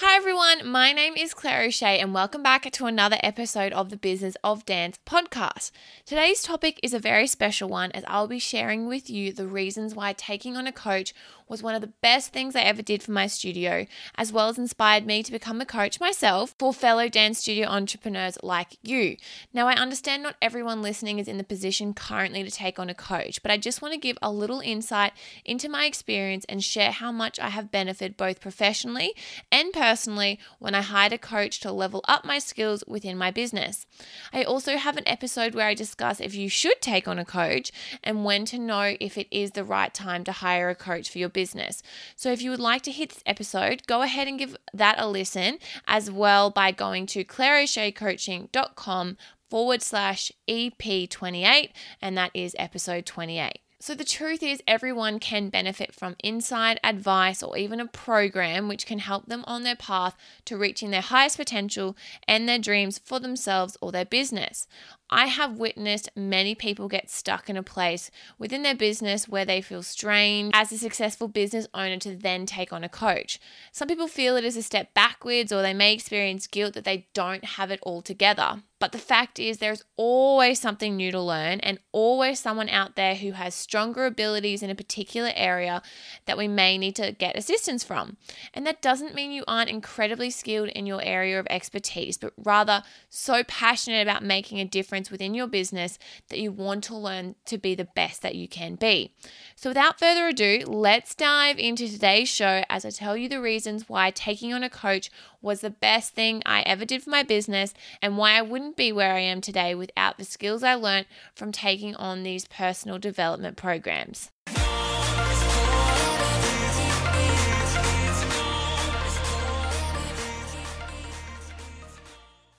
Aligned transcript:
Hi 0.00 0.14
everyone, 0.14 0.68
my 0.68 0.92
name 0.92 1.14
is 1.16 1.32
Claire 1.32 1.62
O'Shea 1.62 1.98
and 1.98 2.12
welcome 2.12 2.42
back 2.42 2.70
to 2.70 2.84
another 2.84 3.16
episode 3.22 3.72
of 3.72 3.88
the 3.88 3.96
Business 3.96 4.36
of 4.44 4.66
Dance 4.66 4.98
podcast. 5.06 5.70
Today's 6.04 6.42
topic 6.42 6.78
is 6.82 6.92
a 6.92 6.98
very 6.98 7.26
special 7.26 7.70
one 7.70 7.90
as 7.92 8.04
I'll 8.06 8.28
be 8.28 8.38
sharing 8.38 8.86
with 8.88 9.08
you 9.08 9.32
the 9.32 9.46
reasons 9.46 9.94
why 9.94 10.12
taking 10.12 10.54
on 10.54 10.66
a 10.66 10.72
coach 10.72 11.14
was 11.48 11.62
one 11.62 11.74
of 11.74 11.80
the 11.80 11.92
best 12.02 12.32
things 12.32 12.56
I 12.56 12.62
ever 12.62 12.82
did 12.82 13.02
for 13.02 13.12
my 13.12 13.26
studio, 13.26 13.86
as 14.16 14.32
well 14.32 14.48
as 14.48 14.58
inspired 14.58 15.06
me 15.06 15.22
to 15.22 15.32
become 15.32 15.60
a 15.60 15.66
coach 15.66 16.00
myself 16.00 16.54
for 16.58 16.72
fellow 16.72 17.08
dance 17.08 17.38
studio 17.38 17.68
entrepreneurs 17.68 18.38
like 18.42 18.78
you. 18.82 19.16
Now, 19.52 19.68
I 19.68 19.74
understand 19.74 20.22
not 20.22 20.36
everyone 20.42 20.82
listening 20.82 21.18
is 21.18 21.28
in 21.28 21.38
the 21.38 21.44
position 21.44 21.94
currently 21.94 22.42
to 22.42 22.50
take 22.50 22.78
on 22.78 22.90
a 22.90 22.94
coach, 22.94 23.42
but 23.42 23.50
I 23.50 23.58
just 23.58 23.80
want 23.80 23.94
to 23.94 24.00
give 24.00 24.18
a 24.20 24.32
little 24.32 24.60
insight 24.60 25.12
into 25.44 25.68
my 25.68 25.84
experience 25.84 26.44
and 26.48 26.62
share 26.62 26.90
how 26.90 27.12
much 27.12 27.38
I 27.38 27.50
have 27.50 27.70
benefited 27.70 28.16
both 28.16 28.40
professionally 28.40 29.14
and 29.52 29.72
personally 29.72 30.38
when 30.58 30.74
I 30.74 30.82
hired 30.82 31.12
a 31.12 31.18
coach 31.18 31.60
to 31.60 31.72
level 31.72 32.02
up 32.08 32.24
my 32.24 32.38
skills 32.38 32.82
within 32.86 33.16
my 33.16 33.30
business. 33.30 33.86
I 34.32 34.42
also 34.42 34.76
have 34.76 34.96
an 34.96 35.06
episode 35.06 35.54
where 35.54 35.66
I 35.66 35.74
discuss 35.74 36.20
if 36.20 36.34
you 36.34 36.48
should 36.48 36.80
take 36.80 37.06
on 37.06 37.18
a 37.18 37.24
coach 37.24 37.70
and 38.02 38.24
when 38.24 38.44
to 38.46 38.58
know 38.58 38.96
if 39.00 39.16
it 39.16 39.28
is 39.30 39.52
the 39.52 39.64
right 39.64 39.92
time 39.92 40.24
to 40.24 40.32
hire 40.32 40.68
a 40.68 40.74
coach 40.74 41.10
for 41.10 41.18
your 41.18 41.28
business. 41.36 41.82
So 42.16 42.32
if 42.32 42.40
you 42.40 42.50
would 42.50 42.58
like 42.58 42.82
to 42.82 42.90
hit 42.90 43.10
this 43.10 43.22
episode, 43.26 43.86
go 43.86 44.00
ahead 44.00 44.26
and 44.26 44.38
give 44.38 44.56
that 44.72 44.98
a 44.98 45.06
listen 45.06 45.58
as 45.86 46.10
well 46.10 46.50
by 46.50 46.72
going 46.72 47.04
to 47.08 47.24
claireo'sheacoaching.com 47.24 49.16
forward 49.50 49.82
slash 49.82 50.32
EP28, 50.48 51.70
and 52.00 52.16
that 52.16 52.30
is 52.34 52.56
episode 52.58 53.06
28. 53.06 53.60
So, 53.78 53.94
the 53.94 54.04
truth 54.04 54.42
is, 54.42 54.62
everyone 54.66 55.20
can 55.20 55.50
benefit 55.50 55.94
from 55.94 56.16
inside 56.24 56.80
advice, 56.82 57.42
or 57.42 57.58
even 57.58 57.78
a 57.78 57.86
program 57.86 58.68
which 58.68 58.86
can 58.86 58.98
help 58.98 59.26
them 59.26 59.44
on 59.46 59.64
their 59.64 59.76
path 59.76 60.16
to 60.46 60.56
reaching 60.56 60.90
their 60.90 61.02
highest 61.02 61.36
potential 61.36 61.94
and 62.26 62.48
their 62.48 62.58
dreams 62.58 62.98
for 62.98 63.20
themselves 63.20 63.76
or 63.82 63.92
their 63.92 64.06
business. 64.06 64.66
I 65.08 65.26
have 65.26 65.58
witnessed 65.58 66.10
many 66.16 66.54
people 66.54 66.88
get 66.88 67.10
stuck 67.10 67.48
in 67.48 67.56
a 67.56 67.62
place 67.62 68.10
within 68.38 68.62
their 68.62 68.74
business 68.74 69.28
where 69.28 69.44
they 69.44 69.60
feel 69.60 69.82
strained 69.82 70.50
as 70.54 70.72
a 70.72 70.78
successful 70.78 71.28
business 71.28 71.68
owner 71.72 71.98
to 71.98 72.16
then 72.16 72.44
take 72.44 72.72
on 72.72 72.82
a 72.82 72.88
coach. 72.88 73.38
Some 73.70 73.88
people 73.88 74.08
feel 74.08 74.36
it 74.36 74.44
is 74.44 74.56
a 74.56 74.62
step 74.62 74.94
backwards 74.94 75.52
or 75.52 75.62
they 75.62 75.74
may 75.74 75.92
experience 75.94 76.46
guilt 76.46 76.74
that 76.74 76.84
they 76.84 77.06
don't 77.14 77.44
have 77.44 77.70
it 77.70 77.80
all 77.82 78.02
together. 78.02 78.62
But 78.78 78.92
the 78.92 78.98
fact 78.98 79.38
is, 79.38 79.56
there's 79.56 79.84
always 79.96 80.60
something 80.60 80.96
new 80.96 81.10
to 81.10 81.20
learn 81.20 81.60
and 81.60 81.78
always 81.92 82.38
someone 82.38 82.68
out 82.68 82.94
there 82.94 83.14
who 83.14 83.32
has 83.32 83.54
stronger 83.54 84.04
abilities 84.04 84.62
in 84.62 84.68
a 84.68 84.74
particular 84.74 85.30
area 85.34 85.80
that 86.26 86.36
we 86.36 86.46
may 86.46 86.76
need 86.76 86.94
to 86.96 87.12
get 87.12 87.38
assistance 87.38 87.82
from. 87.82 88.18
And 88.52 88.66
that 88.66 88.82
doesn't 88.82 89.14
mean 89.14 89.32
you 89.32 89.44
aren't 89.48 89.70
incredibly 89.70 90.28
skilled 90.28 90.68
in 90.68 90.84
your 90.84 91.02
area 91.02 91.40
of 91.40 91.46
expertise, 91.48 92.18
but 92.18 92.34
rather 92.36 92.82
so 93.08 93.42
passionate 93.44 94.02
about 94.02 94.22
making 94.22 94.60
a 94.60 94.66
difference 94.66 94.95
difference 94.96 95.10
within 95.10 95.34
your 95.34 95.46
business 95.46 95.98
that 96.30 96.38
you 96.38 96.50
want 96.50 96.82
to 96.84 96.96
learn 96.96 97.34
to 97.44 97.58
be 97.58 97.74
the 97.74 97.84
best 97.84 98.22
that 98.22 98.34
you 98.34 98.48
can 98.48 98.76
be. 98.76 99.12
So, 99.54 99.68
without 99.70 99.98
further 99.98 100.28
ado, 100.28 100.64
let's 100.66 101.14
dive 101.14 101.58
into 101.58 101.86
today's 101.86 102.30
show 102.30 102.62
as 102.70 102.86
I 102.86 102.90
tell 102.90 103.14
you 103.14 103.28
the 103.28 103.40
reasons 103.40 103.90
why 103.90 104.10
taking 104.10 104.54
on 104.54 104.62
a 104.62 104.70
coach 104.70 105.10
was 105.42 105.60
the 105.60 105.70
best 105.70 106.14
thing 106.14 106.42
I 106.46 106.62
ever 106.62 106.86
did 106.86 107.02
for 107.02 107.10
my 107.10 107.22
business 107.22 107.74
and 108.00 108.16
why 108.16 108.38
I 108.38 108.42
wouldn't 108.42 108.76
be 108.76 108.90
where 108.90 109.12
I 109.12 109.20
am 109.20 109.42
today 109.42 109.74
without 109.74 110.16
the 110.16 110.24
skills 110.24 110.62
I 110.62 110.74
learned 110.74 111.06
from 111.34 111.52
taking 111.52 111.94
on 111.96 112.22
these 112.22 112.46
personal 112.46 112.98
development 112.98 113.58
programs. 113.58 114.30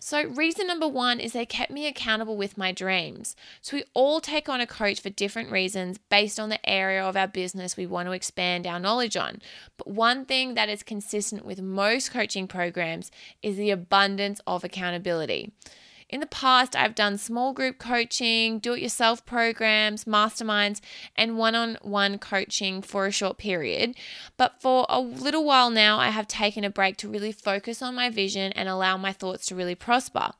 So, 0.07 0.23
reason 0.23 0.67
number 0.67 0.87
one 0.87 1.19
is 1.19 1.33
they 1.33 1.45
kept 1.45 1.69
me 1.69 1.85
accountable 1.85 2.37
with 2.37 2.57
my 2.57 2.71
dreams. 2.71 3.35
So, 3.59 3.75
we 3.75 3.83
all 3.93 4.21
take 4.21 4.47
on 4.47 4.61
a 4.61 4.65
coach 4.65 5.01
for 5.01 5.09
different 5.09 5.51
reasons 5.51 5.97
based 5.97 6.39
on 6.39 6.47
the 6.47 6.65
area 6.65 7.03
of 7.03 7.17
our 7.17 7.27
business 7.27 7.75
we 7.75 7.87
want 7.87 8.07
to 8.07 8.13
expand 8.13 8.65
our 8.65 8.79
knowledge 8.79 9.17
on. 9.17 9.41
But 9.75 9.89
one 9.89 10.23
thing 10.23 10.53
that 10.53 10.69
is 10.69 10.81
consistent 10.81 11.43
with 11.43 11.61
most 11.61 12.11
coaching 12.11 12.47
programs 12.47 13.11
is 13.43 13.57
the 13.57 13.69
abundance 13.69 14.39
of 14.47 14.63
accountability. 14.63 15.51
In 16.09 16.21
the 16.21 16.25
past, 16.25 16.73
I've 16.73 16.95
done 16.95 17.17
small 17.17 17.51
group 17.51 17.79
coaching, 17.79 18.59
do 18.59 18.71
it 18.71 18.79
yourself 18.79 19.25
programs, 19.25 20.05
masterminds, 20.05 20.79
and 21.17 21.37
one 21.37 21.53
on 21.53 21.77
one 21.81 22.17
coaching 22.17 22.81
for 22.81 23.05
a 23.05 23.11
short 23.11 23.37
period. 23.37 23.93
But 24.37 24.61
for 24.61 24.85
a 24.87 25.01
little 25.01 25.43
while 25.43 25.69
now, 25.69 25.99
I 25.99 26.09
have 26.09 26.25
taken 26.25 26.63
a 26.63 26.69
break 26.69 26.95
to 26.97 27.09
really 27.09 27.33
focus 27.33 27.81
on 27.81 27.93
my 27.93 28.09
vision 28.09 28.53
and 28.53 28.69
allow 28.69 28.95
my 28.95 29.11
thoughts 29.11 29.47
to 29.47 29.55
really 29.55 29.75
prosper. 29.75 30.31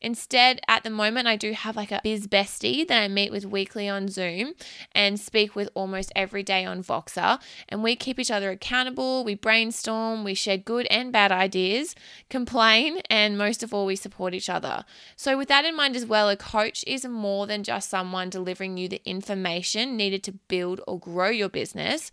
Instead, 0.00 0.60
at 0.66 0.82
the 0.82 0.90
moment, 0.90 1.28
I 1.28 1.36
do 1.36 1.52
have 1.52 1.76
like 1.76 1.92
a 1.92 2.00
biz 2.02 2.26
bestie 2.26 2.84
that 2.88 3.00
I 3.00 3.06
meet 3.06 3.30
with 3.30 3.46
weekly 3.46 3.88
on 3.88 4.08
Zoom 4.08 4.54
and 4.90 5.20
speak 5.20 5.54
with 5.54 5.68
almost 5.74 6.10
every 6.16 6.42
day 6.42 6.64
on 6.64 6.82
Voxer. 6.82 7.40
And 7.68 7.84
we 7.84 7.94
keep 7.94 8.18
each 8.18 8.32
other 8.32 8.50
accountable, 8.50 9.22
we 9.22 9.36
brainstorm, 9.36 10.24
we 10.24 10.34
share 10.34 10.58
good 10.58 10.86
and 10.86 11.12
bad 11.12 11.30
ideas, 11.30 11.94
complain, 12.28 13.02
and 13.08 13.38
most 13.38 13.62
of 13.62 13.72
all, 13.72 13.86
we 13.86 13.94
support 13.94 14.34
each 14.34 14.50
other. 14.50 14.84
So, 15.16 15.36
with 15.36 15.48
that 15.48 15.64
in 15.64 15.76
mind 15.76 15.96
as 15.96 16.06
well, 16.06 16.28
a 16.28 16.36
coach 16.36 16.84
is 16.86 17.04
more 17.06 17.46
than 17.46 17.62
just 17.62 17.90
someone 17.90 18.30
delivering 18.30 18.76
you 18.76 18.88
the 18.88 19.02
information 19.04 19.96
needed 19.96 20.22
to 20.24 20.32
build 20.32 20.80
or 20.86 20.98
grow 20.98 21.28
your 21.28 21.48
business, 21.48 22.10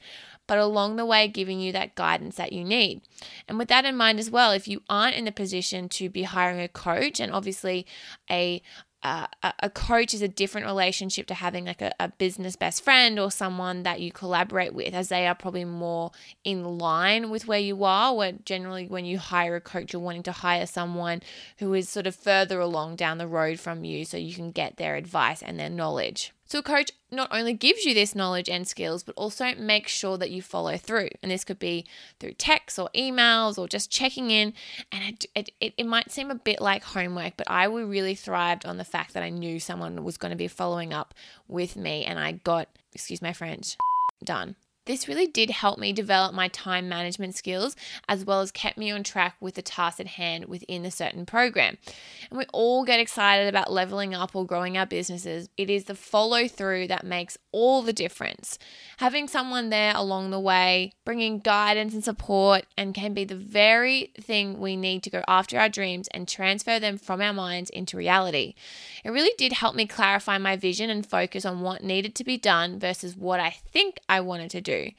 but 0.47 0.57
along 0.57 0.95
the 0.95 1.05
way, 1.05 1.27
giving 1.27 1.59
you 1.59 1.71
that 1.71 1.95
guidance 1.95 2.35
that 2.35 2.53
you 2.53 2.63
need. 2.63 3.01
And 3.47 3.57
with 3.57 3.67
that 3.67 3.85
in 3.85 3.95
mind 3.95 4.19
as 4.19 4.31
well, 4.31 4.51
if 4.51 4.67
you 4.67 4.81
aren't 4.89 5.15
in 5.15 5.25
the 5.25 5.31
position 5.31 5.89
to 5.89 6.09
be 6.09 6.23
hiring 6.23 6.59
a 6.59 6.67
coach, 6.67 7.19
and 7.19 7.31
obviously 7.31 7.85
a 8.29 8.61
uh, 9.01 9.27
a 9.59 9.69
coach 9.69 10.13
is 10.13 10.21
a 10.21 10.27
different 10.27 10.67
relationship 10.67 11.25
to 11.27 11.33
having 11.33 11.65
like 11.65 11.81
a, 11.81 11.93
a, 12.01 12.09
business 12.09 12.57
best 12.57 12.83
friend 12.83 13.17
or 13.17 13.31
someone 13.31 13.83
that 13.83 14.01
you 14.01 14.11
collaborate 14.11 14.73
with 14.73 14.93
as 14.93 15.07
they 15.07 15.25
are 15.25 15.35
probably 15.35 15.63
more 15.63 16.11
in 16.43 16.77
line 16.77 17.29
with 17.29 17.47
where 17.47 17.59
you 17.59 17.85
are 17.85 18.13
where 18.13 18.33
generally 18.43 18.87
when 18.87 19.05
you 19.05 19.17
hire 19.17 19.55
a 19.55 19.61
coach 19.61 19.93
you're 19.93 20.01
wanting 20.01 20.23
to 20.23 20.33
hire 20.33 20.65
someone 20.65 21.21
who 21.59 21.73
is 21.73 21.87
sort 21.87 22.07
of 22.07 22.15
further 22.15 22.59
along 22.59 22.97
down 22.97 23.17
the 23.17 23.27
road 23.27 23.57
from 23.57 23.85
you 23.85 24.03
so 24.03 24.17
you 24.17 24.33
can 24.33 24.51
get 24.51 24.75
their 24.75 24.95
advice 24.95 25.41
and 25.41 25.57
their 25.57 25.69
knowledge 25.69 26.33
so, 26.49 26.57
a 26.57 26.63
coach 26.63 26.91
not 27.11 27.27
only 27.31 27.53
gives 27.53 27.85
you 27.85 27.93
this 27.93 28.15
knowledge 28.15 28.49
and 28.49 28.67
skills, 28.67 29.03
but 29.03 29.13
also 29.15 29.53
makes 29.53 29.91
sure 29.91 30.17
that 30.17 30.31
you 30.31 30.41
follow 30.41 30.77
through. 30.77 31.09
And 31.21 31.31
this 31.31 31.43
could 31.43 31.59
be 31.59 31.85
through 32.19 32.33
texts 32.33 32.79
or 32.79 32.89
emails 32.95 33.59
or 33.59 33.67
just 33.67 33.91
checking 33.91 34.31
in. 34.31 34.53
And 34.91 35.27
it, 35.35 35.51
it, 35.61 35.73
it 35.77 35.85
might 35.85 36.09
seem 36.09 36.31
a 36.31 36.35
bit 36.35 36.59
like 36.59 36.83
homework, 36.83 37.33
but 37.37 37.49
I 37.51 37.65
really 37.65 38.15
thrived 38.15 38.65
on 38.65 38.77
the 38.77 38.83
fact 38.83 39.13
that 39.13 39.21
I 39.21 39.29
knew 39.29 39.59
someone 39.59 40.03
was 40.03 40.17
going 40.17 40.31
to 40.31 40.35
be 40.35 40.47
following 40.47 40.91
up 40.91 41.13
with 41.47 41.75
me 41.75 42.03
and 42.03 42.17
I 42.17 42.31
got, 42.31 42.67
excuse 42.95 43.21
my 43.21 43.31
French, 43.31 43.77
done. 44.23 44.55
This 44.89 45.07
really 45.07 45.27
did 45.27 45.51
help 45.51 45.77
me 45.77 45.93
develop 45.93 46.33
my 46.33 46.47
time 46.47 46.89
management 46.89 47.35
skills 47.35 47.75
as 48.07 48.25
well 48.25 48.41
as 48.41 48.51
kept 48.51 48.75
me 48.75 48.89
on 48.89 49.03
track 49.03 49.35
with 49.39 49.53
the 49.53 49.61
tasks 49.61 49.99
at 49.99 50.07
hand 50.07 50.45
within 50.45 50.83
a 50.83 50.89
certain 50.89 51.27
program. 51.27 51.77
And 52.31 52.39
we 52.39 52.45
all 52.51 52.83
get 52.83 52.99
excited 52.99 53.47
about 53.47 53.71
leveling 53.71 54.15
up 54.15 54.35
or 54.35 54.47
growing 54.47 54.79
our 54.79 54.87
businesses. 54.87 55.47
It 55.57 55.69
is 55.69 55.83
the 55.83 55.93
follow 55.93 56.47
through 56.47 56.87
that 56.87 57.05
makes 57.05 57.37
all 57.51 57.83
the 57.83 57.93
difference. 57.93 58.57
Having 58.97 59.27
someone 59.27 59.69
there 59.69 59.93
along 59.95 60.31
the 60.31 60.39
way, 60.39 60.93
bringing 61.05 61.37
guidance 61.37 61.93
and 61.93 62.03
support, 62.03 62.65
and 62.75 62.95
can 62.95 63.13
be 63.13 63.25
the 63.25 63.35
very 63.35 64.11
thing 64.19 64.59
we 64.59 64.75
need 64.75 65.03
to 65.03 65.11
go 65.11 65.21
after 65.27 65.59
our 65.59 65.69
dreams 65.69 66.07
and 66.15 66.27
transfer 66.27 66.79
them 66.79 66.97
from 66.97 67.21
our 67.21 67.33
minds 67.33 67.69
into 67.69 67.95
reality. 67.95 68.55
It 69.05 69.11
really 69.11 69.35
did 69.37 69.53
help 69.53 69.75
me 69.75 69.85
clarify 69.85 70.39
my 70.39 70.55
vision 70.55 70.89
and 70.89 71.05
focus 71.05 71.45
on 71.45 71.61
what 71.61 71.83
needed 71.83 72.15
to 72.15 72.23
be 72.23 72.39
done 72.39 72.79
versus 72.79 73.15
what 73.15 73.39
I 73.39 73.51
think 73.51 73.99
I 74.09 74.21
wanted 74.21 74.49
to 74.49 74.61
do 74.61 74.78
do. 74.85 74.91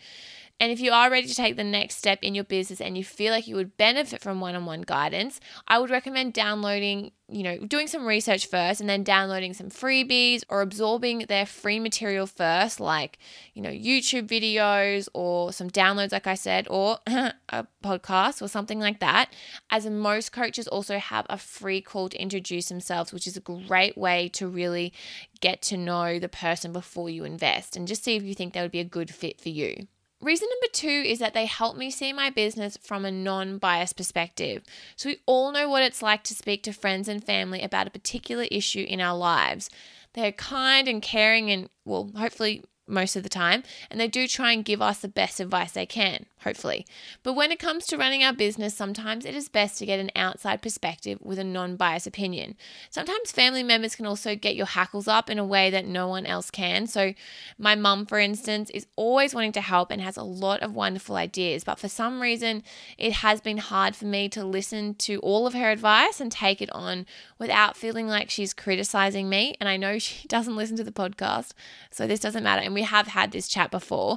And 0.61 0.71
if 0.71 0.79
you 0.79 0.93
are 0.93 1.11
ready 1.11 1.27
to 1.27 1.35
take 1.35 1.57
the 1.57 1.65
next 1.65 1.97
step 1.97 2.19
in 2.23 2.35
your 2.35 2.45
business 2.45 2.81
and 2.81 2.97
you 2.97 3.03
feel 3.03 3.33
like 3.33 3.49
you 3.49 3.57
would 3.57 3.79
benefit 3.79 4.23
from 4.23 4.41
one 4.41 4.55
on 4.55 4.67
one 4.67 4.83
guidance, 4.83 5.41
I 5.67 5.79
would 5.79 5.91
recommend 5.91 6.35
downloading 6.35 7.13
you 7.33 7.43
know, 7.45 7.59
doing 7.59 7.87
some 7.87 8.07
research 8.07 8.47
first 8.47 8.81
and 8.81 8.91
then 8.91 9.05
downloading 9.05 9.55
some 9.55 9.71
freebies 9.71 10.43
or 10.49 10.63
absorbing 10.63 11.21
their 11.29 11.47
free 11.47 11.79
material 11.79 12.27
first, 12.27 12.81
like, 12.81 13.19
you 13.55 13.63
know, 13.63 13.71
YouTube 13.71 14.27
videos 14.27 15.09
or 15.15 15.53
some 15.53 15.71
downloads, 15.71 16.13
like 16.13 16.27
I 16.27 16.35
said, 16.35 16.67
or 16.69 16.99
a 17.07 17.67
podcast 17.85 18.43
or 18.43 18.49
something 18.49 18.81
like 18.81 19.01
that. 19.01 19.33
As 19.71 19.87
most 19.87 20.33
coaches 20.33 20.67
also 20.67 20.99
have 20.99 21.27
a 21.31 21.39
free 21.39 21.81
call 21.81 22.09
to 22.09 22.21
introduce 22.21 22.69
themselves, 22.69 23.13
which 23.13 23.27
is 23.27 23.37
a 23.37 23.41
great 23.41 23.97
way 23.97 24.29
to 24.31 24.49
really 24.49 24.93
get 25.41 25.63
to 25.63 25.77
know 25.77 26.19
the 26.19 26.29
person 26.29 26.73
before 26.73 27.09
you 27.09 27.25
invest 27.25 27.77
and 27.77 27.87
just 27.87 28.05
see 28.05 28.17
if 28.17 28.25
you 28.25 28.35
think 28.35 28.55
they 28.55 28.63
would 28.63 28.73
be 28.73 28.81
a 28.81 28.85
good 28.85 29.15
fit 29.15 29.41
for 29.41 29.51
you. 29.51 29.87
Reason 30.21 30.47
number 30.51 30.71
two 30.73 31.03
is 31.07 31.19
that 31.19 31.33
they 31.33 31.47
help 31.47 31.77
me 31.77 31.91
see 31.91 32.13
my 32.13 32.29
business 32.29 32.77
from 32.83 33.05
a 33.05 33.11
non 33.11 33.59
biased 33.59 33.97
perspective. 33.97 34.63
So, 34.97 35.09
we 35.09 35.21
all 35.25 35.51
know 35.51 35.69
what 35.69 35.83
it's 35.83 36.03
like 36.03 36.25
to 36.25 36.35
speak 36.35 36.63
to 36.65 36.73
friends 36.73 37.09
and 37.09 37.25
family 37.25 37.63
about 37.63 37.87
a 37.87 37.91
particular 37.91 38.45
issue 38.51 38.85
in 38.87 39.01
our 39.01 39.17
lives. 39.17 39.71
They're 40.13 40.33
kind 40.33 40.89
and 40.89 41.01
caring 41.01 41.51
and, 41.51 41.71
well, 41.85 42.11
hopefully 42.17 42.65
most 42.91 43.17
of 43.17 43.23
the 43.23 43.29
time, 43.29 43.63
and 43.91 44.01
they 44.01 44.09
do 44.09 44.27
try 44.27 44.53
and 44.53 44.65
give 44.65 44.83
us 44.83 44.99
the 44.99 45.09
best 45.09 45.41
advice 45.41 45.73
they 45.73 45.87
can, 45.87 46.27
hopefully. 46.43 46.87
But 47.23 47.35
when 47.35 47.53
it 47.53 47.59
comes 47.59 47.87
to 47.87 47.97
running 47.97 48.25
our 48.25 48.33
business, 48.33 48.75
sometimes 48.75 49.25
it 49.25 49.35
is 49.35 49.49
best 49.49 49.79
to 49.79 49.87
get 49.87 50.01
an 50.01 50.11
outside 50.17 50.63
perspective 50.63 51.19
with 51.23 51.39
a 51.39 51.45
non 51.45 51.77
biased 51.77 52.07
opinion. 52.07 52.57
Sometimes 52.91 53.33
family 53.33 53.63
members 53.63 53.97
can 53.97 54.07
also 54.07 54.35
get 54.35 54.57
your 54.57 54.67
hackles 54.67 55.09
up 55.09 55.31
in 55.31 55.39
a 55.39 55.45
way 55.45 55.71
that 55.71 55.87
no 55.87 56.09
one 56.09 56.27
else 56.27 56.51
can. 56.51 56.87
So, 56.87 57.15
my 57.59 57.75
mum, 57.75 58.07
for 58.07 58.19
instance, 58.19 58.71
is 58.71 58.87
always 58.97 59.35
wanting 59.35 59.53
to 59.53 59.61
help 59.61 59.91
and 59.91 60.01
has 60.01 60.17
a 60.17 60.23
lot 60.23 60.63
of 60.63 60.75
wonderful 60.75 61.17
ideas, 61.17 61.65
but 61.65 61.79
for 61.79 61.89
some 61.89 62.21
reason, 62.21 62.63
it 62.99 63.13
has 63.15 63.41
been 63.41 63.59
hard 63.59 63.95
for 63.97 64.07
me 64.07 64.29
to 64.31 64.45
listen 64.45 64.95
to 64.95 65.19
all 65.21 65.47
of 65.47 65.55
her 65.55 65.71
advice 65.71 66.21
and 66.21 66.33
take 66.33 66.61
it 66.61 66.71
on 66.73 67.07
without 67.39 67.77
feeling 67.77 68.07
like 68.09 68.31
she's 68.31 68.53
criticizing 68.53 69.29
me. 69.29 69.55
And 69.61 69.69
I 69.69 69.77
know 69.77 69.99
she 70.11 70.29
doesn't 70.29 70.57
listen 70.57 70.77
to 70.77 70.85
the 70.85 70.93
podcast, 70.93 71.53
so 71.91 72.07
this 72.07 72.21
doesn't 72.21 72.45
matter. 72.45 72.63
And 72.63 72.75
we 72.81 72.85
have 72.85 73.09
had 73.09 73.31
this 73.31 73.47
chat 73.47 73.71
before. 73.71 74.17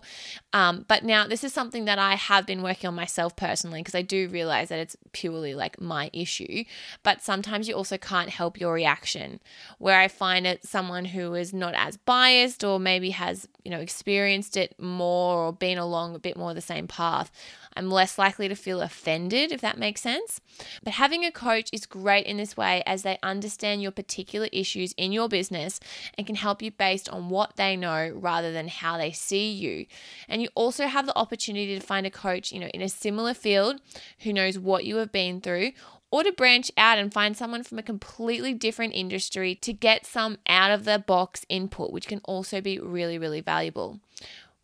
Um, 0.54 0.86
but 0.88 1.04
now 1.04 1.28
this 1.28 1.44
is 1.44 1.52
something 1.52 1.84
that 1.86 2.00
I 2.00 2.16
have 2.16 2.46
been 2.46 2.62
working 2.62 2.88
on 2.88 2.96
myself 2.96 3.36
personally 3.36 3.82
because 3.82 3.96
I 3.96 4.02
do 4.02 4.30
realize 4.30 4.70
that 4.70 4.80
it's 4.80 4.96
purely 5.12 5.54
like 5.54 5.82
my 5.82 6.10
issue. 6.14 6.64
But 7.04 7.22
sometimes 7.22 7.68
you 7.68 7.76
also 7.76 7.98
can't 7.98 8.30
help 8.30 8.58
your 8.60 8.74
reaction. 8.74 9.42
Where 9.80 10.00
I 10.00 10.08
find 10.08 10.48
it 10.48 10.66
someone 10.66 11.04
who 11.04 11.34
is 11.34 11.54
not 11.54 11.74
as 11.76 11.98
biased 11.98 12.64
or 12.64 12.80
maybe 12.80 13.10
has, 13.10 13.50
you 13.66 13.72
know, 13.72 13.80
experienced 13.80 14.56
it 14.56 14.80
more 14.80 15.48
or 15.48 15.52
been 15.52 15.78
along 15.78 16.16
a 16.16 16.20
bit 16.20 16.38
more 16.38 16.54
the 16.54 16.62
same 16.62 16.88
path. 16.88 17.32
I'm 17.76 17.90
less 17.90 18.18
likely 18.18 18.48
to 18.48 18.56
feel 18.56 18.82
offended, 18.82 19.52
if 19.52 19.62
that 19.62 19.78
makes 19.78 20.02
sense. 20.02 20.42
But 20.84 20.94
having 20.94 21.26
a 21.26 21.32
coach 21.32 21.70
is 21.74 21.86
great 21.86 22.26
in 22.26 22.38
this 22.38 22.56
way 22.56 22.84
as 22.86 23.04
they 23.04 23.18
understand 23.24 23.82
your 23.82 23.92
particular 23.92 24.48
issues 24.52 24.94
in 24.94 25.12
your 25.12 25.30
business 25.30 25.80
and 26.18 26.28
can 26.28 26.36
help 26.36 26.62
you 26.62 26.72
based 26.72 27.10
on 27.10 27.30
what 27.30 27.56
they 27.56 27.76
know 27.76 28.12
rather 28.16 28.52
than 28.52 28.68
how 28.68 28.98
they 28.98 29.12
see 29.12 29.52
you. 29.52 29.86
And 30.28 30.42
you 30.42 30.50
also 30.56 30.88
have 30.88 31.06
the 31.06 31.18
opportunity 31.18 31.78
to 31.78 31.86
find 31.86 32.06
a 32.06 32.12
coach, 32.12 32.52
you 32.52 32.60
know, 32.60 32.68
in 32.74 32.82
a 32.82 32.90
similar 32.90 33.34
field 33.34 33.82
who 34.20 34.34
knows 34.34 34.58
what 34.58 34.86
you 34.86 34.98
have 34.98 35.12
been 35.12 35.42
through 35.42 35.72
or 36.14 36.24
to 36.24 36.32
branch 36.32 36.72
out 36.78 37.00
and 37.00 37.12
find 37.12 37.36
someone 37.36 37.64
from 37.64 37.80
a 37.80 37.84
completely 37.84 38.54
different 38.54 38.94
industry 38.94 39.56
to 39.56 39.74
get 39.74 40.06
some 40.06 40.38
out 40.46 40.70
of 40.70 40.86
the 40.86 41.00
box 41.00 41.44
input, 41.50 41.92
which 41.92 42.08
can 42.08 42.22
also 42.26 42.62
be 42.62 42.78
really, 42.78 43.18
really 43.18 43.42
valuable. 43.42 44.00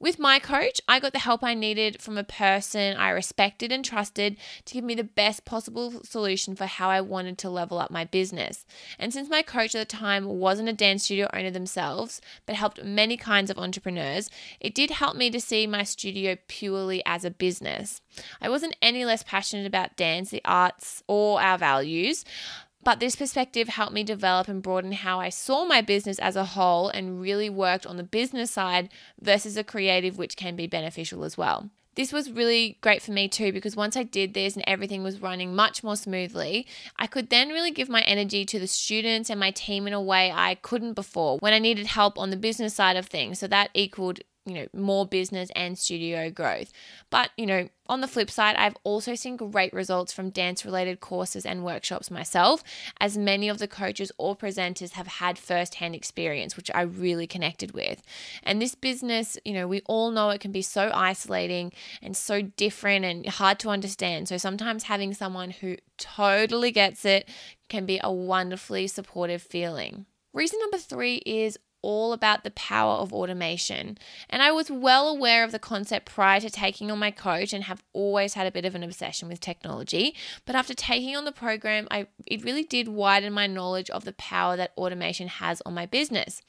With 0.01 0.17
my 0.17 0.39
coach, 0.39 0.79
I 0.87 1.01
got 1.01 1.11
the 1.11 1.19
help 1.19 1.43
I 1.43 1.53
needed 1.53 2.01
from 2.01 2.17
a 2.17 2.23
person 2.23 2.95
I 2.95 3.09
respected 3.09 3.69
and 3.69 3.83
trusted 3.83 4.37
to 4.63 4.73
give 4.73 4.83
me 4.85 4.95
the 4.95 5.03
best 5.03 5.43
possible 5.43 6.05
solution 6.05 6.55
for 6.55 6.67
how 6.67 6.89
I 6.89 7.01
wanted 7.01 7.37
to 7.39 7.49
level 7.49 7.79
up 7.79 7.91
my 7.91 8.05
business. 8.05 8.65
And 8.97 9.11
since 9.11 9.27
my 9.27 9.41
coach 9.41 9.75
at 9.75 9.79
the 9.79 9.97
time 9.97 10.23
wasn't 10.25 10.69
a 10.69 10.73
dance 10.73 11.03
studio 11.03 11.27
owner 11.33 11.51
themselves, 11.51 12.21
but 12.45 12.55
helped 12.55 12.81
many 12.81 13.17
kinds 13.17 13.51
of 13.51 13.57
entrepreneurs, 13.57 14.29
it 14.61 14.73
did 14.73 14.91
help 14.91 15.17
me 15.17 15.29
to 15.31 15.41
see 15.41 15.67
my 15.67 15.83
studio 15.83 16.37
purely 16.47 17.03
as 17.05 17.25
a 17.25 17.31
business. 17.31 17.99
I 18.41 18.47
wasn't 18.47 18.77
any 18.81 19.03
less 19.03 19.23
passionate 19.23 19.67
about 19.67 19.97
dance, 19.97 20.29
the 20.29 20.41
arts, 20.45 21.03
or 21.07 21.41
our 21.41 21.57
values. 21.57 22.23
But 22.83 22.99
this 22.99 23.15
perspective 23.15 23.67
helped 23.67 23.93
me 23.93 24.03
develop 24.03 24.47
and 24.47 24.63
broaden 24.63 24.93
how 24.93 25.19
I 25.19 25.29
saw 25.29 25.65
my 25.65 25.81
business 25.81 26.17
as 26.19 26.35
a 26.35 26.45
whole 26.45 26.87
and 26.89 27.21
really 27.21 27.49
worked 27.49 27.85
on 27.85 27.97
the 27.97 28.03
business 28.03 28.51
side 28.51 28.89
versus 29.19 29.57
a 29.57 29.63
creative, 29.63 30.17
which 30.17 30.37
can 30.37 30.55
be 30.55 30.65
beneficial 30.65 31.23
as 31.23 31.37
well. 31.37 31.69
This 31.95 32.13
was 32.13 32.31
really 32.31 32.77
great 32.79 33.01
for 33.01 33.11
me 33.11 33.27
too 33.27 33.51
because 33.51 33.75
once 33.75 33.97
I 33.97 34.03
did 34.03 34.33
this 34.33 34.55
and 34.55 34.63
everything 34.65 35.03
was 35.03 35.21
running 35.21 35.53
much 35.53 35.83
more 35.83 35.97
smoothly, 35.97 36.65
I 36.97 37.07
could 37.07 37.29
then 37.29 37.49
really 37.49 37.71
give 37.71 37.89
my 37.89 38.01
energy 38.03 38.45
to 38.45 38.59
the 38.59 38.67
students 38.67 39.29
and 39.29 39.37
my 39.37 39.51
team 39.51 39.85
in 39.85 39.91
a 39.91 40.01
way 40.01 40.31
I 40.31 40.55
couldn't 40.55 40.93
before 40.93 41.39
when 41.39 41.51
I 41.51 41.59
needed 41.59 41.87
help 41.87 42.17
on 42.17 42.29
the 42.29 42.37
business 42.37 42.73
side 42.73 42.95
of 42.95 43.07
things. 43.07 43.39
So 43.39 43.47
that 43.47 43.71
equaled 43.73 44.21
you 44.49 44.55
know, 44.55 44.67
more 44.73 45.05
business 45.05 45.49
and 45.55 45.77
studio 45.77 46.29
growth. 46.29 46.71
But, 47.09 47.31
you 47.37 47.45
know, 47.45 47.69
on 47.87 48.01
the 48.01 48.07
flip 48.07 48.29
side, 48.29 48.55
I've 48.55 48.77
also 48.83 49.15
seen 49.15 49.35
great 49.35 49.73
results 49.73 50.13
from 50.13 50.29
dance 50.29 50.63
related 50.63 50.99
courses 50.99 51.45
and 51.45 51.63
workshops 51.63 52.11
myself, 52.11 52.63
as 52.99 53.17
many 53.17 53.49
of 53.49 53.57
the 53.57 53.67
coaches 53.67 54.11
or 54.17 54.35
presenters 54.35 54.91
have 54.91 55.07
had 55.07 55.37
first 55.37 55.75
hand 55.75 55.95
experience, 55.95 56.55
which 56.55 56.69
I 56.73 56.81
really 56.81 57.25
connected 57.25 57.71
with. 57.71 58.01
And 58.43 58.61
this 58.61 58.75
business, 58.75 59.37
you 59.43 59.53
know, 59.53 59.67
we 59.67 59.81
all 59.85 60.11
know 60.11 60.29
it 60.29 60.41
can 60.41 60.51
be 60.51 60.61
so 60.61 60.91
isolating 60.93 61.71
and 62.01 62.15
so 62.15 62.41
different 62.41 63.05
and 63.05 63.25
hard 63.25 63.59
to 63.59 63.69
understand. 63.69 64.27
So 64.27 64.37
sometimes 64.37 64.83
having 64.83 65.13
someone 65.13 65.51
who 65.51 65.77
totally 65.97 66.71
gets 66.71 67.05
it 67.05 67.27
can 67.69 67.85
be 67.85 67.99
a 68.03 68.11
wonderfully 68.11 68.87
supportive 68.87 69.41
feeling. 69.41 70.05
Reason 70.33 70.59
number 70.59 70.77
three 70.77 71.17
is 71.25 71.57
all 71.81 72.13
about 72.13 72.43
the 72.43 72.51
power 72.51 72.95
of 72.95 73.13
automation. 73.13 73.97
And 74.29 74.41
I 74.41 74.51
was 74.51 74.69
well 74.69 75.07
aware 75.07 75.43
of 75.43 75.51
the 75.51 75.59
concept 75.59 76.05
prior 76.05 76.39
to 76.39 76.49
taking 76.49 76.91
on 76.91 76.99
my 76.99 77.11
coach 77.11 77.53
and 77.53 77.63
have 77.65 77.83
always 77.93 78.33
had 78.33 78.47
a 78.47 78.51
bit 78.51 78.65
of 78.65 78.75
an 78.75 78.83
obsession 78.83 79.27
with 79.27 79.39
technology. 79.39 80.15
But 80.45 80.55
after 80.55 80.73
taking 80.73 81.15
on 81.15 81.25
the 81.25 81.31
program, 81.31 81.87
I 81.91 82.07
it 82.25 82.43
really 82.43 82.63
did 82.63 82.87
widen 82.87 83.33
my 83.33 83.47
knowledge 83.47 83.89
of 83.89 84.05
the 84.05 84.13
power 84.13 84.55
that 84.57 84.73
automation 84.77 85.27
has 85.27 85.61
on 85.65 85.73
my 85.73 85.85
business 85.85 86.41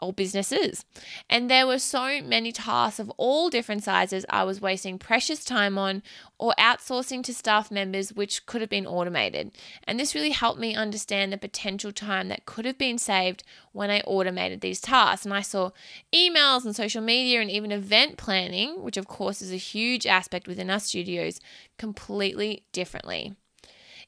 or 0.00 0.12
businesses. 0.12 0.84
And 1.28 1.50
there 1.50 1.66
were 1.66 1.78
so 1.78 2.20
many 2.22 2.52
tasks 2.52 2.98
of 2.98 3.10
all 3.16 3.50
different 3.50 3.84
sizes 3.84 4.24
I 4.30 4.44
was 4.44 4.60
wasting 4.60 4.98
precious 4.98 5.44
time 5.44 5.76
on 5.78 6.02
or 6.38 6.54
outsourcing 6.58 7.22
to 7.24 7.34
staff 7.34 7.70
members, 7.70 8.12
which 8.12 8.46
could 8.46 8.60
have 8.60 8.70
been 8.70 8.86
automated. 8.86 9.50
And 9.84 9.98
this 9.98 10.14
really 10.14 10.30
helped 10.30 10.60
me 10.60 10.74
understand 10.74 11.32
the 11.32 11.38
potential 11.38 11.92
time 11.92 12.28
that 12.28 12.46
could 12.46 12.64
have 12.64 12.78
been 12.78 12.98
saved 12.98 13.42
when 13.72 13.90
I 13.90 14.00
automated 14.00 14.60
these 14.60 14.80
tasks. 14.80 15.24
And 15.24 15.34
I 15.34 15.42
saw 15.42 15.70
emails 16.12 16.64
and 16.64 16.76
social 16.76 17.02
media 17.02 17.40
and 17.40 17.50
even 17.50 17.72
event 17.72 18.16
planning, 18.16 18.82
which 18.82 18.96
of 18.96 19.08
course 19.08 19.42
is 19.42 19.52
a 19.52 19.56
huge 19.56 20.06
aspect 20.06 20.46
within 20.46 20.70
our 20.70 20.80
studios, 20.80 21.40
completely 21.76 22.64
differently. 22.72 23.34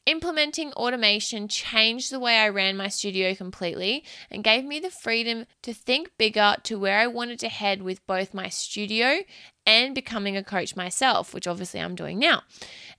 Implementing 0.07 0.73
automation 0.73 1.47
changed 1.47 2.11
the 2.11 2.19
way 2.19 2.39
I 2.39 2.49
ran 2.49 2.77
my 2.77 2.89
studio 2.89 3.35
completely 3.35 4.03
and 4.31 4.43
gave 4.43 4.65
me 4.65 4.81
the 4.81 4.91
freedom 4.91 5.45
to 5.63 5.75
think 5.75 6.11
bigger 6.17 6.57
to 6.65 6.79
where 6.79 6.99
I 6.99 7.07
wanted 7.07 7.39
to 7.41 7.49
head 7.49 7.83
with 7.83 8.05
both 8.07 8.33
my 8.33 8.49
studio 8.49 9.21
and 9.67 9.95
becoming 9.95 10.37
a 10.37 10.43
coach 10.43 10.75
myself, 10.75 11.35
which 11.35 11.47
obviously 11.47 11.81
I'm 11.81 11.95
doing 11.95 12.19
now. 12.19 12.43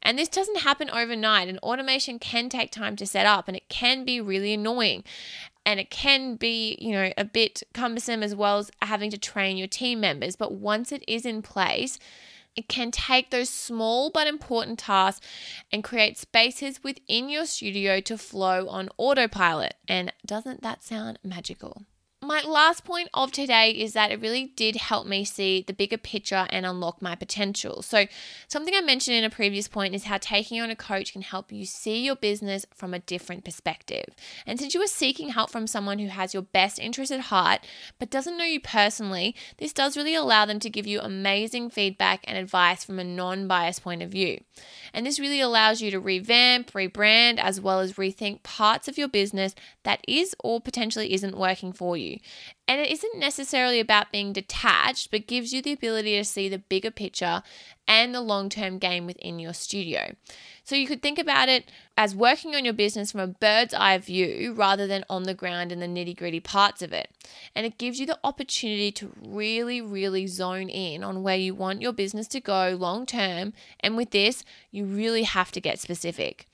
And 0.04 0.18
this 0.18 0.30
doesn't 0.30 0.60
happen 0.60 0.90
overnight, 0.90 1.48
and 1.48 1.58
automation 1.60 2.20
can 2.20 2.50
take 2.50 2.72
time 2.72 2.96
to 2.98 3.06
set 3.06 3.26
up 3.26 3.48
and 3.48 3.58
it 3.58 3.68
can 3.68 4.06
be 4.06 4.22
really 4.22 4.54
annoying. 4.54 5.04
And 5.66 5.80
it 5.80 5.90
can 5.90 6.36
be, 6.36 6.78
you 6.80 6.92
know, 6.92 7.12
a 7.18 7.26
bit 7.26 7.62
cumbersome 7.74 8.24
as 8.24 8.36
well 8.36 8.60
as 8.60 8.72
having 8.82 9.12
to 9.12 9.18
train 9.18 9.58
your 9.58 9.68
team 9.68 10.00
members. 10.00 10.36
But 10.36 10.54
once 10.54 10.92
it 10.92 11.04
is 11.08 11.26
in 11.26 11.42
place, 11.42 12.00
it 12.56 12.68
can 12.68 12.92
take 12.92 13.30
those 13.30 13.50
small 13.50 14.10
but 14.10 14.28
important 14.28 14.80
tasks 14.80 15.26
and 15.72 15.84
create 15.84 16.18
spaces 16.18 16.84
within 16.84 17.30
your 17.30 17.46
studio 17.46 18.00
to 18.02 18.18
flow 18.18 18.68
on 18.68 18.90
autopilot. 18.98 19.76
And 19.88 20.12
doesn't 20.26 20.62
that 20.62 20.84
sound 20.84 21.20
magical? 21.24 21.86
My 22.24 22.42
last 22.44 22.86
point 22.86 23.10
of 23.16 23.32
today 23.32 23.72
is 23.72 23.94
that 23.94 24.12
it 24.12 24.22
really 24.22 24.54
did 24.56 24.76
help 24.76 25.08
me 25.08 25.26
see 25.26 25.64
the 25.66 25.74
bigger 25.74 25.98
picture 25.98 26.46
and 26.52 26.68
unlock 26.68 27.02
my 27.02 27.16
potential. 27.16 27.82
So, 27.82 28.06
something 28.48 28.76
I 28.76 28.82
mentioned 28.82 29.18
in 29.18 29.24
a 29.24 29.30
previous 29.32 29.68
point 29.68 29.96
is 29.96 30.04
how 30.04 30.20
taking 30.20 30.62
on 30.62 30.70
a 30.70 30.76
coach 30.76 31.14
can 31.14 31.24
help 31.24 31.52
you 31.52 31.66
see 31.66 32.06
your 32.06 32.16
business 32.16 32.64
from 32.76 32.94
a 32.94 33.00
different 33.00 33.44
perspective. 33.44 34.06
And 34.46 34.60
since 34.60 34.76
you 34.76 34.84
are 34.84 34.88
seeking 34.88 35.30
help 35.30 35.50
from 35.50 35.66
someone 35.66 35.98
who 35.98 36.10
has 36.10 36.32
your 36.32 36.44
best 36.44 36.78
interest 36.78 37.12
at 37.12 37.22
heart 37.22 37.66
but 37.98 38.12
doesn't 38.12 38.38
know 38.38 38.44
you 38.44 38.60
personally, 38.60 39.36
this 39.58 39.74
does 39.74 39.98
really 39.98 40.14
allow 40.14 40.46
them 40.46 40.60
to 40.60 40.70
give 40.70 40.86
you 40.86 41.02
amazing 41.02 41.72
feedback 41.72 42.24
and 42.26 42.38
advice 42.38 42.84
from 42.84 43.00
a 43.00 43.04
non 43.04 43.48
biased 43.48 43.82
point 43.82 44.04
of 44.04 44.12
view. 44.12 44.42
And 44.94 45.08
this 45.08 45.20
really 45.20 45.42
allows 45.42 45.82
you 45.82 45.90
to 45.90 46.00
revamp, 46.00 46.72
rebrand, 46.74 47.40
as 47.40 47.60
well 47.60 47.80
as 47.80 47.94
rethink 47.94 48.44
parts 48.44 48.88
of 48.88 49.00
your 49.00 49.08
business 49.08 49.56
that 49.84 50.02
is 50.08 50.36
or 50.44 50.62
potentially 50.62 51.14
isn't 51.14 51.36
working 51.36 51.74
for 51.74 51.98
you. 51.98 52.11
And 52.68 52.80
it 52.80 52.90
isn't 52.90 53.20
necessarily 53.20 53.80
about 53.80 54.12
being 54.12 54.34
detached, 54.34 55.12
but 55.12 55.28
gives 55.28 55.54
you 55.54 55.62
the 55.62 55.74
ability 55.74 56.18
to 56.18 56.24
see 56.24 56.50
the 56.50 56.58
bigger 56.58 56.92
picture 56.92 57.44
and 57.88 58.16
the 58.16 58.22
long 58.22 58.50
term 58.50 58.78
game 58.78 59.06
within 59.06 59.40
your 59.40 59.54
studio. 59.54 60.16
So 60.64 60.76
you 60.76 60.88
could 60.88 61.02
think 61.02 61.20
about 61.20 61.50
it 61.50 61.70
as 61.98 62.16
working 62.16 62.56
on 62.56 62.64
your 62.64 62.74
business 62.74 63.12
from 63.12 63.22
a 63.22 63.28
bird's 63.28 63.74
eye 63.74 63.98
view 63.98 64.54
rather 64.56 64.88
than 64.88 65.04
on 65.10 65.24
the 65.24 65.34
ground 65.34 65.72
in 65.72 65.80
the 65.80 65.88
nitty 65.88 66.16
gritty 66.16 66.40
parts 66.40 66.82
of 66.82 66.94
it. 66.94 67.12
And 67.56 67.66
it 67.66 67.78
gives 67.78 68.00
you 68.00 68.06
the 68.06 68.20
opportunity 68.24 68.92
to 68.94 69.12
really, 69.22 69.82
really 69.82 70.28
zone 70.28 70.70
in 70.70 71.04
on 71.04 71.24
where 71.24 71.36
you 71.36 71.54
want 71.54 71.82
your 71.82 71.94
business 71.94 72.28
to 72.30 72.40
go 72.40 72.78
long 72.80 73.06
term. 73.06 73.54
And 73.82 73.98
with 73.98 74.12
this, 74.12 74.46
you 74.72 74.86
really 74.86 75.24
have 75.24 75.52
to 75.52 75.62
get 75.62 75.80
specific. 75.80 76.48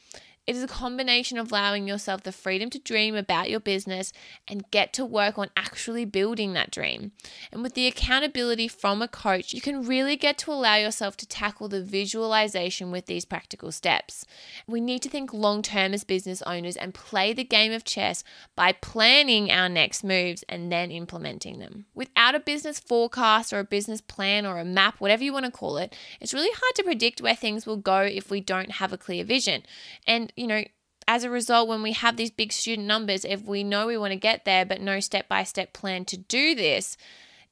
It 0.47 0.55
is 0.55 0.63
a 0.63 0.67
combination 0.67 1.37
of 1.37 1.51
allowing 1.51 1.89
yourself 1.89 2.23
the 2.23 2.31
freedom 2.31 2.69
to 2.69 2.79
dream 2.79 3.15
about 3.15 3.49
your 3.49 3.59
business 3.59 4.13
and 4.47 4.71
get 4.71 4.93
to 4.93 5.03
work 5.03 5.37
on 5.37 5.49
actually 5.57 6.05
building 6.05 6.53
that 6.53 6.71
dream. 6.71 7.11
And 7.51 7.61
with 7.61 7.73
the 7.73 7.85
accountability 7.85 8.69
from 8.69 9.01
a 9.01 9.09
coach, 9.09 9.53
you 9.53 9.59
can 9.59 9.85
really 9.85 10.15
get 10.15 10.37
to 10.39 10.53
allow 10.53 10.75
yourself 10.75 11.17
to 11.17 11.27
tackle 11.27 11.67
the 11.67 11.83
visualization 11.83 12.91
with 12.91 13.07
these 13.07 13.25
practical 13.25 13.73
steps. 13.73 14.25
We 14.65 14.79
need 14.79 15.01
to 15.01 15.09
think 15.09 15.33
long 15.33 15.61
term 15.61 15.93
as 15.93 16.05
business 16.05 16.41
owners 16.43 16.77
and 16.77 16.93
play 16.93 17.33
the 17.33 17.43
game 17.43 17.73
of 17.73 17.83
chess 17.83 18.23
by 18.55 18.71
planning 18.71 19.51
our 19.51 19.67
next 19.67 20.01
moves 20.01 20.45
and 20.47 20.71
then 20.71 20.91
implementing 20.91 21.59
them. 21.59 21.87
Without 21.93 22.35
a 22.35 22.39
business 22.39 22.79
forecast 22.79 23.51
or 23.51 23.59
a 23.59 23.65
business 23.65 23.99
plan 23.99 24.45
or 24.45 24.59
a 24.59 24.65
map, 24.65 25.01
whatever 25.01 25.25
you 25.25 25.33
want 25.33 25.43
to 25.43 25.51
call 25.51 25.77
it, 25.77 25.93
it's 26.21 26.33
really 26.33 26.53
hard 26.53 26.75
to 26.75 26.83
predict 26.83 27.19
where 27.19 27.35
things 27.35 27.65
will 27.65 27.75
go 27.75 27.99
if 27.99 28.31
we 28.31 28.39
don't 28.39 28.71
have 28.71 28.93
a 28.93 28.97
clear 28.97 29.25
vision. 29.25 29.63
And 30.07 30.31
you 30.37 30.47
know, 30.47 30.63
as 31.07 31.23
a 31.23 31.29
result, 31.29 31.69
when 31.69 31.81
we 31.81 31.93
have 31.93 32.17
these 32.17 32.31
big 32.31 32.51
student 32.51 32.87
numbers, 32.87 33.23
if 33.23 33.45
we 33.45 33.63
know 33.63 33.87
we 33.87 33.97
want 33.97 34.11
to 34.11 34.19
get 34.19 34.45
there, 34.45 34.65
but 34.65 34.81
no 34.81 34.99
step 34.99 35.27
by 35.27 35.43
step 35.43 35.71
plan 35.73 36.03
to 36.05 36.17
do 36.17 36.53
this, 36.53 36.97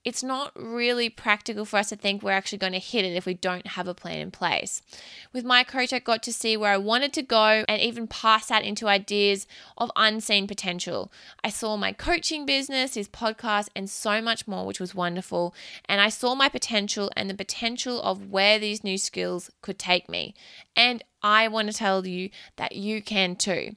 it's 0.06 0.22
not 0.22 0.52
really 0.56 1.10
practical 1.10 1.66
for 1.66 1.78
us 1.78 1.90
to 1.90 1.96
think 1.96 2.22
we're 2.22 2.30
actually 2.30 2.60
going 2.60 2.74
to 2.74 2.80
hit 2.80 3.04
it 3.04 3.16
if 3.16 3.26
we 3.26 3.34
don't 3.34 3.66
have 3.66 3.88
a 3.88 3.96
plan 3.96 4.20
in 4.20 4.30
place. 4.30 4.84
With 5.34 5.44
my 5.44 5.64
coach, 5.64 5.92
I 5.92 5.98
got 5.98 6.22
to 6.24 6.34
see 6.34 6.56
where 6.56 6.72
I 6.72 6.78
wanted 6.78 7.12
to 7.14 7.24
go 7.24 7.66
and 7.68 7.82
even 7.82 8.08
pass 8.08 8.48
that 8.48 8.64
into 8.64 8.88
ideas 8.88 9.48
of 9.80 9.92
unseen 9.96 10.46
potential. 10.46 11.12
I 11.44 11.50
saw 11.50 11.76
my 11.76 11.92
coaching 11.92 12.46
business, 12.46 12.94
his 12.94 13.10
podcast, 13.10 13.70
and 13.76 13.90
so 13.90 14.22
much 14.22 14.48
more, 14.48 14.68
which 14.68 14.80
was 14.80 14.94
wonderful. 14.94 15.56
And 15.86 16.00
I 16.00 16.10
saw 16.10 16.36
my 16.36 16.50
potential 16.50 17.10
and 17.18 17.28
the 17.28 17.34
potential 17.34 18.00
of 18.04 18.30
where 18.30 18.60
these 18.60 18.84
new 18.84 19.00
skills 19.00 19.50
could 19.64 19.80
take 19.80 20.08
me. 20.08 20.36
And 20.76 21.04
I 21.26 21.48
want 21.48 21.72
to 21.72 21.74
tell 21.74 22.06
you 22.06 22.30
that 22.58 22.76
you 22.76 23.02
can 23.02 23.36
too. 23.36 23.76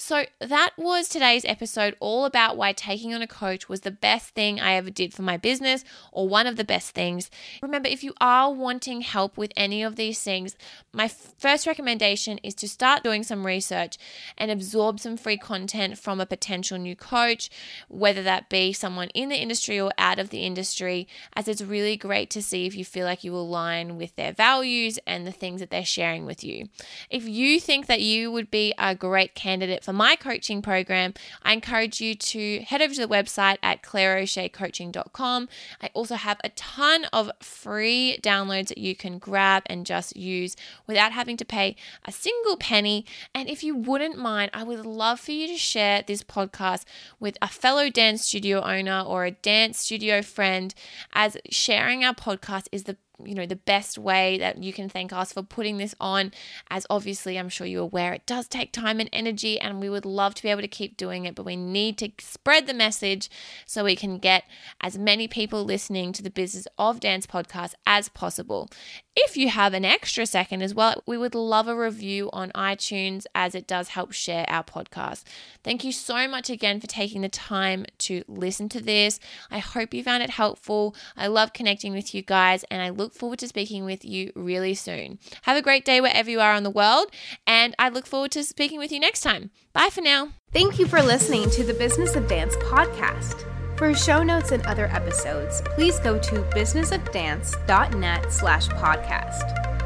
So, 0.00 0.26
that 0.40 0.70
was 0.76 1.08
today's 1.08 1.44
episode 1.44 1.96
all 1.98 2.24
about 2.24 2.56
why 2.56 2.72
taking 2.72 3.12
on 3.12 3.22
a 3.22 3.26
coach 3.26 3.68
was 3.68 3.80
the 3.80 3.90
best 3.90 4.30
thing 4.30 4.60
I 4.60 4.74
ever 4.74 4.90
did 4.90 5.12
for 5.12 5.22
my 5.22 5.36
business 5.36 5.84
or 6.12 6.28
one 6.28 6.46
of 6.46 6.56
the 6.56 6.64
best 6.64 6.92
things. 6.92 7.30
Remember, 7.62 7.88
if 7.88 8.04
you 8.04 8.14
are 8.20 8.52
wanting 8.52 9.00
help 9.00 9.36
with 9.36 9.52
any 9.56 9.82
of 9.82 9.96
these 9.96 10.22
things, 10.22 10.56
my 10.92 11.08
first 11.08 11.66
recommendation 11.66 12.38
is 12.44 12.54
to 12.56 12.68
start 12.68 13.02
doing 13.02 13.24
some 13.24 13.46
research 13.46 13.98
and 14.36 14.50
absorb 14.52 15.00
some 15.00 15.16
free 15.16 15.36
content 15.36 15.98
from 15.98 16.20
a 16.20 16.26
potential 16.26 16.78
new 16.78 16.94
coach, 16.94 17.50
whether 17.88 18.22
that 18.22 18.48
be 18.48 18.72
someone 18.72 19.08
in 19.14 19.28
the 19.28 19.36
industry 19.36 19.80
or 19.80 19.90
out 19.98 20.18
of 20.20 20.30
the 20.30 20.44
industry, 20.44 21.08
as 21.34 21.48
it's 21.48 21.62
really 21.62 21.96
great 21.96 22.30
to 22.30 22.42
see 22.42 22.66
if 22.66 22.76
you 22.76 22.84
feel 22.84 23.04
like 23.04 23.24
you 23.24 23.34
align 23.34 23.96
with 23.96 24.14
their 24.16 24.32
values 24.32 24.98
and 25.06 25.26
the 25.26 25.32
things 25.32 25.60
that 25.60 25.70
they're 25.70 25.84
sharing 25.84 26.24
with 26.24 26.42
you. 26.44 26.68
If 27.10 27.28
you 27.28 27.60
think 27.60 27.86
that 27.86 28.00
you 28.00 28.30
would 28.30 28.50
be 28.50 28.74
a 28.78 28.94
great 28.94 29.34
candidate 29.34 29.84
for 29.84 29.92
my 29.92 30.16
coaching 30.16 30.62
program, 30.62 31.14
I 31.42 31.52
encourage 31.52 32.00
you 32.00 32.14
to 32.14 32.60
head 32.60 32.82
over 32.82 32.94
to 32.94 33.06
the 33.06 33.08
website 33.08 33.58
at 33.62 33.82
claireo'sheacoaching.com. 33.82 35.48
I 35.82 35.90
also 35.94 36.14
have 36.14 36.40
a 36.44 36.50
ton 36.50 37.06
of 37.12 37.30
free 37.40 38.18
downloads 38.22 38.68
that 38.68 38.78
you 38.78 38.94
can 38.94 39.18
grab 39.18 39.62
and 39.66 39.86
just 39.86 40.16
use 40.16 40.56
without 40.86 41.12
having 41.12 41.36
to 41.36 41.44
pay 41.44 41.76
a 42.04 42.12
single 42.12 42.56
penny. 42.56 43.04
And 43.34 43.48
if 43.48 43.62
you 43.62 43.74
wouldn't 43.74 44.18
mind, 44.18 44.50
I 44.54 44.62
would 44.62 44.84
love 44.84 45.20
for 45.20 45.32
you 45.32 45.48
to 45.48 45.56
share 45.56 46.02
this 46.06 46.22
podcast 46.22 46.84
with 47.20 47.36
a 47.40 47.48
fellow 47.48 47.90
dance 47.90 48.24
studio 48.24 48.60
owner 48.62 49.00
or 49.00 49.24
a 49.24 49.30
dance 49.30 49.78
studio 49.78 50.22
friend, 50.22 50.74
as 51.12 51.36
sharing 51.50 52.04
our 52.04 52.14
podcast 52.14 52.68
is 52.72 52.84
the 52.84 52.96
you 53.24 53.34
know 53.34 53.46
the 53.46 53.56
best 53.56 53.98
way 53.98 54.38
that 54.38 54.62
you 54.62 54.72
can 54.72 54.88
thank 54.88 55.12
us 55.12 55.32
for 55.32 55.42
putting 55.42 55.78
this 55.78 55.94
on. 56.00 56.32
As 56.70 56.86
obviously 56.90 57.38
i'm 57.38 57.48
sure 57.48 57.66
you're 57.66 57.82
aware 57.82 58.12
it 58.12 58.26
does 58.26 58.48
take 58.48 58.72
time 58.72 59.00
and 59.00 59.08
energy 59.12 59.60
and 59.60 59.80
we 59.80 59.88
would 59.88 60.04
love 60.04 60.34
to 60.34 60.42
be 60.42 60.48
able 60.48 60.60
to 60.60 60.68
keep 60.68 60.96
doing 60.96 61.24
it 61.24 61.34
but 61.34 61.44
we 61.44 61.56
need 61.56 61.98
to 61.98 62.10
spread 62.18 62.66
the 62.66 62.74
message 62.74 63.30
so 63.66 63.84
we 63.84 63.96
can 63.96 64.18
get 64.18 64.44
as 64.80 64.98
many 64.98 65.28
people 65.28 65.64
listening 65.64 66.12
to 66.12 66.22
the 66.22 66.30
business 66.30 66.66
of 66.78 67.00
dance 67.00 67.26
podcast 67.26 67.74
as 67.86 68.08
possible. 68.08 68.68
If 69.16 69.36
you 69.36 69.48
have 69.48 69.74
an 69.74 69.84
extra 69.84 70.26
second 70.26 70.62
as 70.62 70.74
well 70.74 71.02
we 71.06 71.18
would 71.18 71.34
love 71.34 71.68
a 71.68 71.76
review 71.76 72.30
on 72.32 72.50
itunes 72.52 73.24
as 73.34 73.54
it 73.54 73.66
does 73.66 73.88
help 73.88 74.12
share 74.12 74.44
our 74.48 74.64
podcast. 74.64 75.24
Thank 75.64 75.84
you 75.84 75.92
so 75.92 76.28
much 76.28 76.50
again 76.50 76.80
for 76.80 76.86
taking 76.86 77.22
the 77.22 77.28
time 77.28 77.86
to 77.98 78.22
listen 78.28 78.68
to 78.70 78.80
this. 78.80 79.18
I 79.50 79.58
hope 79.58 79.92
you 79.92 80.02
found 80.02 80.22
it 80.22 80.30
helpful. 80.30 80.94
I 81.16 81.26
love 81.26 81.52
connecting 81.52 81.92
with 81.92 82.14
you 82.14 82.22
guys 82.22 82.64
and 82.70 82.82
i 82.82 82.88
look 82.88 83.07
look 83.08 83.14
forward 83.14 83.38
to 83.38 83.48
speaking 83.48 83.86
with 83.86 84.04
you 84.04 84.30
really 84.34 84.74
soon. 84.74 85.18
Have 85.42 85.56
a 85.56 85.62
great 85.62 85.86
day 85.86 85.98
wherever 85.98 86.28
you 86.30 86.40
are 86.40 86.54
in 86.54 86.62
the 86.62 86.68
world, 86.68 87.06
and 87.46 87.74
I 87.78 87.88
look 87.88 88.06
forward 88.06 88.32
to 88.32 88.44
speaking 88.44 88.78
with 88.78 88.92
you 88.92 89.00
next 89.00 89.22
time. 89.22 89.50
Bye 89.72 89.88
for 89.90 90.02
now. 90.02 90.28
Thank 90.52 90.78
you 90.78 90.86
for 90.86 91.00
listening 91.00 91.48
to 91.50 91.64
the 91.64 91.72
Business 91.72 92.16
of 92.16 92.28
Dance 92.28 92.54
podcast. 92.56 93.46
For 93.78 93.94
show 93.94 94.22
notes 94.22 94.52
and 94.52 94.62
other 94.66 94.88
episodes, 94.88 95.62
please 95.74 95.98
go 96.00 96.18
to 96.18 96.42
businessofdance.net 96.54 98.30
slash 98.30 98.68
podcast. 98.68 99.67